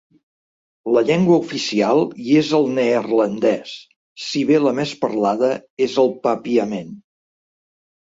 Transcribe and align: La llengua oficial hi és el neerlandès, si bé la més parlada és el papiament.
La 0.95 1.03
llengua 1.09 1.37
oficial 1.41 2.01
hi 2.23 2.39
és 2.41 2.49
el 2.61 2.65
neerlandès, 2.79 3.77
si 4.31 4.45
bé 4.53 4.61
la 4.67 4.75
més 4.83 4.97
parlada 5.07 5.55
és 5.91 5.99
el 6.07 6.15
papiament. 6.29 6.95